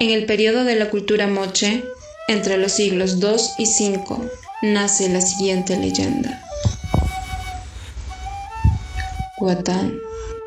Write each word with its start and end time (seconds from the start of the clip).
En 0.00 0.10
el 0.10 0.26
periodo 0.26 0.62
de 0.62 0.76
la 0.76 0.90
cultura 0.90 1.26
moche, 1.26 1.82
entre 2.28 2.56
los 2.56 2.70
siglos 2.70 3.16
II 3.20 3.34
y 3.58 3.64
V, 3.64 4.30
nace 4.62 5.08
la 5.08 5.20
siguiente 5.20 5.76
leyenda. 5.76 6.40
Huatán, 9.40 9.98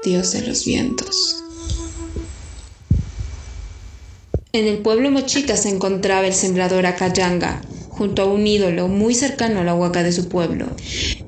dios 0.05 0.31
de 0.31 0.47
los 0.47 0.63
vientos. 0.63 1.43
En 4.53 4.67
el 4.67 4.77
pueblo 4.77 5.11
mochica 5.11 5.57
se 5.57 5.67
encontraba 5.67 6.27
el 6.27 6.33
sembrador 6.33 6.85
Acayanga, 6.85 7.61
junto 7.89 8.21
a 8.21 8.25
un 8.27 8.47
ídolo 8.47 8.87
muy 8.87 9.13
cercano 9.13 9.59
a 9.59 9.63
la 9.65 9.75
huaca 9.75 10.01
de 10.01 10.13
su 10.13 10.29
pueblo. 10.29 10.67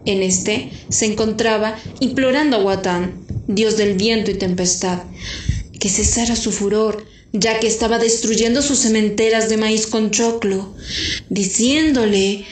En 0.05 0.23
este 0.23 0.71
se 0.87 1.07
encontraba 1.07 1.75
implorando 1.99 2.55
a 2.55 2.63
Huatán, 2.63 3.15
dios 3.47 3.75
del 3.75 3.95
viento 3.95 4.31
y 4.31 4.35
tempestad, 4.35 4.99
que 5.83 5.89
cesara 5.89 6.37
su 6.37 6.53
furor 6.53 7.03
ya 7.33 7.59
que 7.59 7.67
estaba 7.67 7.97
destruyendo 7.97 8.61
sus 8.61 8.79
cementeras 8.79 9.49
de 9.49 9.57
maíz 9.57 9.85
con 9.85 10.11
choclo, 10.11 10.73
diciéndole, 11.27 12.45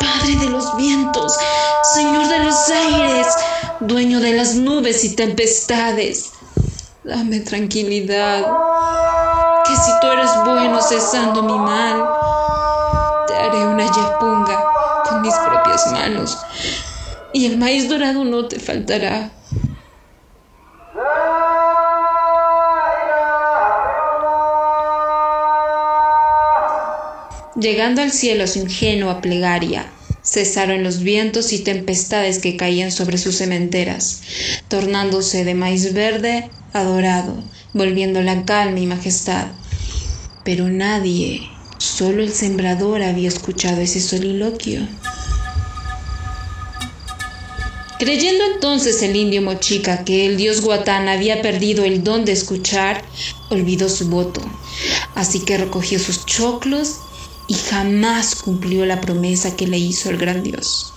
Padre 0.00 0.36
de 0.36 0.48
los 0.48 0.74
vientos, 0.78 1.36
Señor 1.94 2.28
de 2.28 2.38
los 2.44 2.70
aires, 2.70 3.26
dueño 3.80 4.20
de 4.20 4.32
las 4.32 4.54
nubes 4.54 5.04
y 5.04 5.16
tempestades, 5.16 6.30
dame 7.04 7.40
tranquilidad, 7.40 8.46
que 9.66 9.76
si 9.76 9.90
tú 10.00 10.06
eres 10.06 10.30
bueno 10.46 10.80
cesando 10.80 11.42
mi 11.42 11.58
mal, 11.58 12.06
te 13.26 13.34
haré 13.34 13.66
una 13.66 13.84
yapunga 13.84 14.64
con 15.06 15.20
mis 15.20 15.34
propias 15.34 15.92
manos, 15.92 16.38
y 17.34 17.44
el 17.44 17.58
maíz 17.58 17.86
dorado 17.86 18.24
no 18.24 18.48
te 18.48 18.58
faltará. 18.58 19.30
Llegando 27.56 28.02
al 28.02 28.10
cielo 28.10 28.48
su 28.48 28.58
ingenua 28.58 29.20
plegaria, 29.20 29.86
cesaron 30.24 30.82
los 30.82 31.00
vientos 31.00 31.52
y 31.52 31.60
tempestades 31.60 32.40
que 32.40 32.56
caían 32.56 32.90
sobre 32.90 33.16
sus 33.16 33.36
cementeras, 33.36 34.22
tornándose 34.66 35.44
de 35.44 35.54
maíz 35.54 35.92
verde 35.92 36.50
a 36.72 36.82
dorado, 36.82 37.44
volviendo 37.72 38.22
la 38.22 38.44
calma 38.44 38.80
y 38.80 38.86
majestad. 38.86 39.46
Pero 40.44 40.68
nadie, 40.68 41.42
solo 41.78 42.24
el 42.24 42.32
sembrador 42.32 43.02
había 43.02 43.28
escuchado 43.28 43.80
ese 43.82 44.00
soliloquio. 44.00 44.88
Creyendo 48.00 48.44
entonces 48.52 49.00
el 49.02 49.14
indio 49.14 49.42
Mochica 49.42 50.04
que 50.04 50.26
el 50.26 50.36
dios 50.36 50.60
Guatán 50.60 51.08
había 51.08 51.40
perdido 51.40 51.84
el 51.84 52.02
don 52.02 52.24
de 52.24 52.32
escuchar, 52.32 53.04
olvidó 53.48 53.88
su 53.88 54.08
voto. 54.08 54.42
Así 55.14 55.44
que 55.44 55.56
recogió 55.56 56.00
sus 56.00 56.26
choclos 56.26 56.96
y 57.46 57.54
jamás 57.54 58.36
cumplió 58.36 58.86
la 58.86 59.00
promesa 59.00 59.56
que 59.56 59.66
le 59.66 59.78
hizo 59.78 60.10
el 60.10 60.16
gran 60.16 60.42
Dios. 60.42 60.92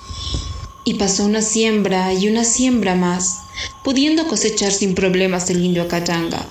Y 0.83 0.95
pasó 0.95 1.25
una 1.25 1.41
siembra 1.41 2.13
y 2.13 2.29
una 2.29 2.45
siembra 2.45 2.95
más, 2.95 3.39
pudiendo 3.83 4.27
cosechar 4.27 4.71
sin 4.71 4.95
problemas 4.95 5.49
el 5.49 5.63
indio 5.63 5.83
Acayanga, 5.83 6.45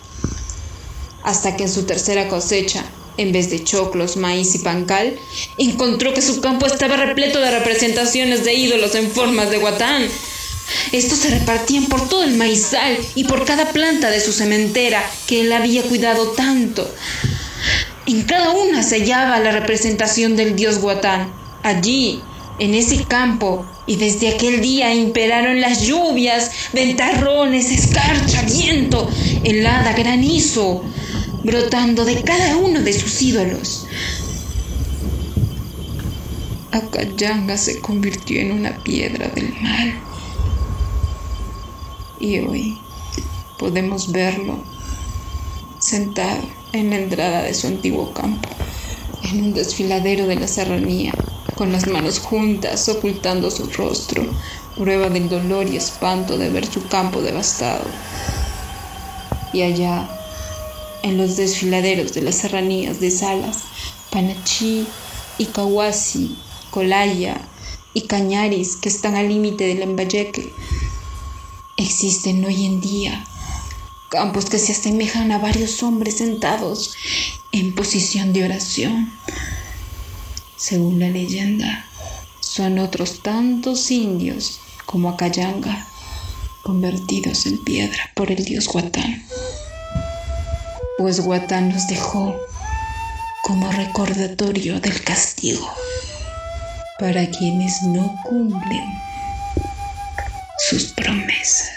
hasta 1.22 1.56
que 1.56 1.64
en 1.64 1.70
su 1.70 1.84
tercera 1.84 2.28
cosecha, 2.28 2.84
en 3.16 3.32
vez 3.32 3.50
de 3.50 3.64
choclos, 3.64 4.16
maíz 4.16 4.54
y 4.54 4.58
pancal, 4.58 5.18
encontró 5.56 6.12
que 6.12 6.20
su 6.20 6.40
campo 6.40 6.66
estaba 6.66 6.96
repleto 6.96 7.40
de 7.40 7.50
representaciones 7.50 8.44
de 8.44 8.54
ídolos 8.54 8.94
en 8.94 9.10
formas 9.10 9.50
de 9.50 9.58
guatán. 9.58 10.06
Estos 10.92 11.20
se 11.20 11.30
repartían 11.30 11.86
por 11.86 12.08
todo 12.08 12.24
el 12.24 12.36
maizal 12.36 12.98
y 13.14 13.24
por 13.24 13.44
cada 13.44 13.72
planta 13.72 14.10
de 14.10 14.20
su 14.20 14.32
cementera 14.32 15.02
que 15.26 15.42
él 15.42 15.52
había 15.52 15.82
cuidado 15.84 16.32
tanto. 16.32 16.92
En 18.06 18.22
cada 18.22 18.52
una 18.52 18.84
se 18.84 19.00
hallaba 19.00 19.40
la 19.40 19.50
representación 19.50 20.36
del 20.36 20.54
dios 20.54 20.78
Guatán. 20.78 21.32
Allí, 21.64 22.22
en 22.60 22.72
ese 22.74 23.04
campo, 23.04 23.66
y 23.84 23.96
desde 23.96 24.28
aquel 24.28 24.60
día 24.60 24.94
imperaron 24.94 25.60
las 25.60 25.82
lluvias, 25.82 26.52
ventarrones, 26.72 27.72
escarcha, 27.72 28.42
viento, 28.42 29.08
helada, 29.42 29.92
granizo, 29.92 30.84
brotando 31.42 32.04
de 32.04 32.22
cada 32.22 32.56
uno 32.56 32.80
de 32.80 32.92
sus 32.92 33.20
ídolos. 33.22 33.86
Acayanga 36.70 37.56
se 37.56 37.80
convirtió 37.80 38.40
en 38.40 38.52
una 38.52 38.84
piedra 38.84 39.26
del 39.28 39.52
mal. 39.60 39.94
Y 42.20 42.38
hoy 42.38 42.78
podemos 43.58 44.12
verlo 44.12 44.62
sentado 45.80 46.65
en 46.76 46.90
la 46.90 46.96
entrada 46.96 47.42
de 47.42 47.54
su 47.54 47.66
antiguo 47.66 48.12
campo, 48.12 48.48
en 49.22 49.44
un 49.44 49.54
desfiladero 49.54 50.26
de 50.26 50.36
la 50.36 50.46
serranía, 50.46 51.12
con 51.54 51.72
las 51.72 51.86
manos 51.86 52.18
juntas, 52.18 52.88
ocultando 52.88 53.50
su 53.50 53.66
rostro, 53.66 54.24
prueba 54.76 55.08
del 55.08 55.28
dolor 55.28 55.66
y 55.66 55.76
espanto 55.76 56.36
de 56.36 56.50
ver 56.50 56.66
su 56.66 56.86
campo 56.86 57.22
devastado. 57.22 57.84
Y 59.52 59.62
allá, 59.62 60.08
en 61.02 61.16
los 61.16 61.36
desfiladeros 61.36 62.12
de 62.12 62.22
las 62.22 62.36
serranías 62.36 63.00
de 63.00 63.10
Salas, 63.10 63.62
Panachí, 64.10 64.86
Icahuasi, 65.38 66.36
Colaya 66.70 67.40
y 67.94 68.02
Cañaris, 68.02 68.76
que 68.76 68.88
están 68.88 69.14
al 69.14 69.28
límite 69.28 69.66
del 69.66 69.80
Lambayeque, 69.80 70.52
existen 71.76 72.44
hoy 72.44 72.66
en 72.66 72.80
día 72.80 73.26
campos 74.10 74.46
que 74.46 74.58
se 74.58 74.72
asemejan 74.72 75.32
a 75.32 75.38
varios 75.38 75.82
hombres 75.82 76.18
sentados 76.18 76.94
en 77.52 77.74
posición 77.74 78.32
de 78.32 78.44
oración. 78.44 79.12
Según 80.56 80.98
la 80.98 81.08
leyenda, 81.08 81.86
son 82.40 82.78
otros 82.78 83.22
tantos 83.22 83.90
indios 83.90 84.60
como 84.86 85.10
Acayanga, 85.10 85.86
convertidos 86.62 87.46
en 87.46 87.62
piedra 87.64 88.10
por 88.14 88.32
el 88.32 88.44
dios 88.44 88.66
Guatán. 88.66 89.24
Pues 90.98 91.20
Guatán 91.20 91.72
los 91.72 91.86
dejó 91.86 92.34
como 93.42 93.70
recordatorio 93.70 94.80
del 94.80 95.02
castigo 95.04 95.70
para 96.98 97.28
quienes 97.30 97.82
no 97.82 98.16
cumplen 98.24 98.84
sus 100.68 100.86
promesas. 100.94 101.75